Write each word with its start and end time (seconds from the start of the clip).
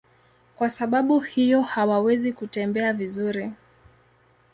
Kwa 0.55 0.69
sababu 0.69 1.19
hiyo 1.19 1.61
hawawezi 1.61 2.33
kutembea 2.33 2.93
vizuri. 2.93 3.51